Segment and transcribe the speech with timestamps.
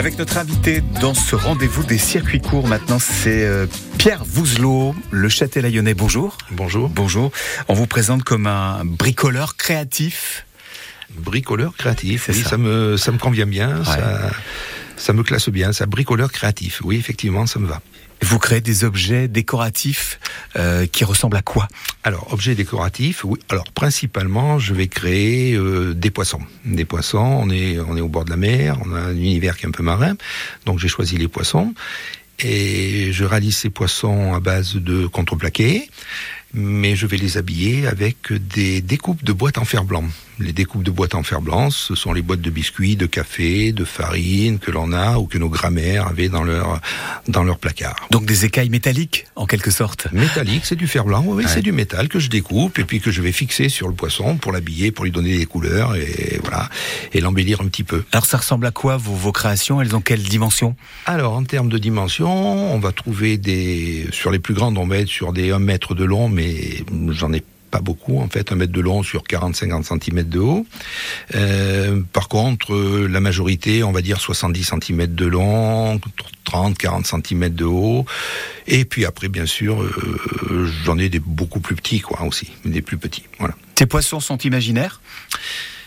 [0.00, 3.66] Avec notre invité dans ce rendez-vous des circuits courts, maintenant c'est euh,
[3.98, 5.92] Pierre Vouzelot, le Châtelaillonnais.
[5.92, 6.38] Bonjour.
[6.52, 6.88] Bonjour.
[6.88, 7.30] Bonjour.
[7.68, 10.46] On vous présente comme un bricoleur créatif.
[11.16, 12.56] Bricoleur créatif, oui, ça.
[12.56, 14.30] me, ça me convient bien, ça,
[14.96, 17.80] ça me classe bien, ça bricoleur créatif, oui, effectivement, ça me va.
[18.22, 20.20] Vous créez des objets décoratifs
[20.56, 21.68] euh, qui ressemblent à quoi?
[22.04, 23.38] Alors, objets décoratifs, oui.
[23.48, 26.42] Alors, principalement, je vais créer euh, des poissons.
[26.66, 29.56] Des poissons, on est, on est au bord de la mer, on a un univers
[29.56, 30.16] qui est un peu marin,
[30.66, 31.74] donc j'ai choisi les poissons.
[32.40, 35.90] Et je réalise ces poissons à base de contreplaqué,
[36.54, 40.04] mais je vais les habiller avec des découpes de boîtes en fer blanc.
[40.40, 43.72] Les découpes de boîtes en fer blanc, ce sont les boîtes de biscuits, de café,
[43.72, 46.80] de farine que l'on a ou que nos grands-mères avaient dans leur
[47.28, 48.08] dans leur placard.
[48.10, 50.08] Donc des écailles métalliques en quelque sorte.
[50.12, 53.10] Métallique, c'est du fer blanc, oui, c'est du métal que je découpe et puis que
[53.10, 56.70] je vais fixer sur le poisson pour l'habiller, pour lui donner des couleurs et voilà
[57.12, 58.04] et l'embellir un petit peu.
[58.12, 59.82] Alors ça ressemble à quoi vos, vos créations?
[59.82, 60.74] Elles ont quelle dimension?
[61.04, 64.96] Alors en termes de dimension, on va trouver des sur les plus grandes, on va
[64.96, 68.56] être sur des 1 mètre de long, mais j'en ai pas beaucoup en fait, un
[68.56, 70.66] mètre de long sur 40-50 cm de haut.
[71.34, 76.00] Euh, par contre, euh, la majorité, on va dire 70 cm de long,
[76.46, 78.04] 30-40 cm de haut.
[78.66, 82.82] Et puis après, bien sûr, euh, j'en ai des beaucoup plus petits quoi aussi, des
[82.82, 83.24] plus petits.
[83.38, 83.54] Voilà.
[83.78, 85.00] Ces poissons sont imaginaires?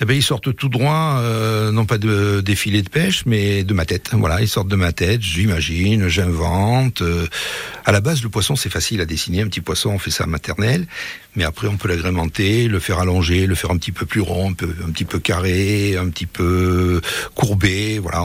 [0.00, 3.62] Eh ben, ils sortent tout droit, euh, non pas de, des filets de pêche, mais
[3.62, 4.10] de ma tête.
[4.12, 7.00] Voilà, ils sortent de ma tête, j'imagine, j'invente.
[7.00, 7.26] Euh,
[7.84, 9.42] à la base, le poisson, c'est facile à dessiner.
[9.42, 10.86] Un petit poisson, on fait ça maternelle.
[11.36, 14.50] Mais après, on peut l'agrémenter, le faire allonger, le faire un petit peu plus rond,
[14.50, 17.00] un, peu, un petit peu carré, un petit peu
[17.34, 17.98] courbé.
[17.98, 18.24] Voilà,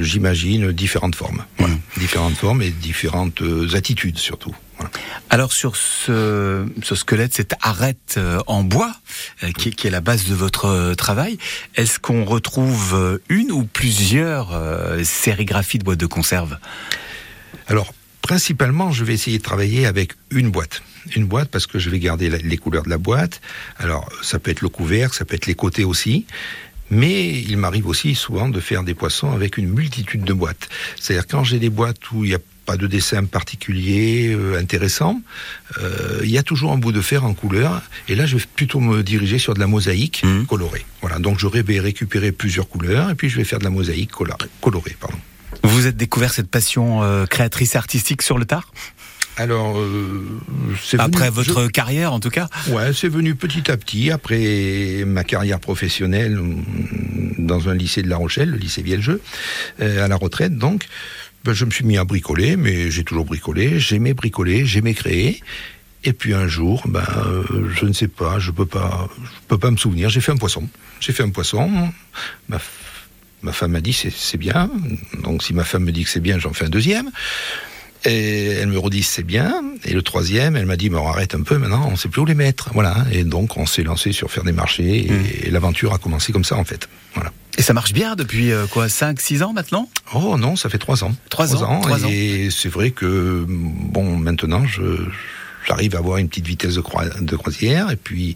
[0.00, 1.44] j'imagine différentes formes.
[1.58, 4.54] Voilà, différentes formes et différentes euh, attitudes surtout.
[4.78, 4.90] Voilà.
[5.30, 8.94] Alors sur ce, ce, squelette, cette arête euh, en bois,
[9.42, 11.38] euh, qui, qui, est la base de votre travail,
[11.74, 16.58] est-ce qu'on retrouve une ou plusieurs euh, sérigraphies de boîtes de conserve?
[17.68, 17.92] Alors
[18.26, 20.82] principalement, je vais essayer de travailler avec une boîte.
[21.14, 23.40] Une boîte parce que je vais garder la, les couleurs de la boîte.
[23.78, 26.26] Alors ça peut être le couvercle, ça peut être les côtés aussi.
[26.90, 30.68] Mais il m'arrive aussi souvent de faire des poissons avec une multitude de boîtes.
[31.00, 35.22] C'est-à-dire quand j'ai des boîtes où il y a pas de dessin particulier euh, intéressant.
[35.78, 38.42] Euh, il y a toujours un bout de fer en couleur, et là je vais
[38.56, 40.46] plutôt me diriger sur de la mosaïque mmh.
[40.46, 40.84] colorée.
[41.00, 44.10] Voilà, donc je vais récupérer plusieurs couleurs, et puis je vais faire de la mosaïque
[44.10, 44.96] colorée.
[44.98, 45.18] Pardon.
[45.66, 48.72] Vous êtes découvert cette passion euh, créatrice artistique sur le tard?
[49.36, 50.40] Alors, euh,
[50.98, 51.68] après venu, votre je...
[51.68, 52.48] carrière, en tout cas?
[52.68, 56.40] Ouais, c'est venu petit à petit après ma carrière professionnelle
[57.36, 59.20] dans un lycée de La Rochelle, le lycée Vieljeu,
[59.80, 60.56] euh, à la retraite.
[60.56, 60.86] Donc,
[61.44, 63.78] ben, je me suis mis à bricoler, mais j'ai toujours bricolé.
[63.78, 65.42] J'aimais bricoler, j'aimais créer.
[66.04, 67.42] Et puis un jour, ben, euh,
[67.74, 70.08] je ne sais pas, je peux pas, je peux pas me souvenir.
[70.08, 70.68] J'ai fait un poisson.
[71.00, 71.90] J'ai fait un poisson.
[72.48, 72.58] Ma,
[73.46, 74.70] ma femme m'a dit c'est bien.
[75.22, 77.10] Donc si ma femme me dit que c'est bien, j'en fais un deuxième.
[78.04, 79.62] Et elle me redit c'est bien.
[79.84, 82.20] Et le troisième, elle m'a dit mais on arrête un peu maintenant, on sait plus
[82.20, 82.70] où les mettre.
[82.74, 83.06] Voilà.
[83.12, 85.24] Et donc on s'est lancé sur faire des marchés et, mmh.
[85.44, 86.88] et l'aventure a commencé comme ça en fait.
[87.14, 87.30] Voilà.
[87.56, 89.88] Et ça marche bien depuis euh, quoi 5 6 ans maintenant?
[90.12, 91.14] Oh non, ça fait 3 ans.
[91.30, 92.08] 3, ans, 3 ans.
[92.10, 94.82] Et c'est vrai que bon maintenant je
[95.66, 98.34] j'arrive à avoir une petite vitesse de, croi de, croisière et puis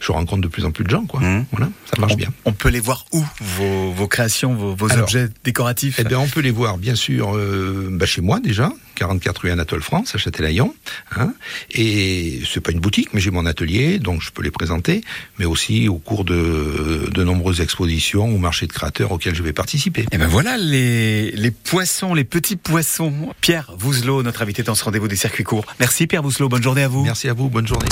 [0.00, 1.20] je rencontre de plus en plus de gens quoi.
[1.20, 1.46] Mmh.
[1.52, 2.28] Voilà, ça marche on, bien.
[2.44, 5.98] On peut les voir où vos, vos créations, vos, vos Alors, objets décoratifs?
[5.98, 9.50] Eh bien, on peut les voir bien sûr euh, bah, chez moi déjà, 44 rue
[9.50, 10.74] Anatole France à Châtelaillon.
[11.16, 11.32] Hein,
[11.70, 15.02] et c'est pas une boutique, mais j'ai mon atelier, donc je peux les présenter,
[15.38, 19.54] mais aussi au cours de, de nombreuses expositions ou marchés de créateurs auxquels je vais
[19.54, 20.04] participer.
[20.12, 23.34] Et ben voilà les, les poissons, les petits poissons.
[23.40, 25.64] Pierre Vouzelot, notre invité dans ce rendez-vous des circuits courts.
[25.80, 27.02] Merci Pierre Vouzelot, bonne journée à vous.
[27.02, 27.88] Merci à vous, bonne journée.